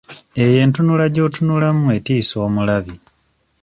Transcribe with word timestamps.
Eyo 0.43 0.57
entunula 0.65 1.05
gy'otunulamu 1.13 1.85
etiisa 1.97 2.35
omulabi. 2.47 2.95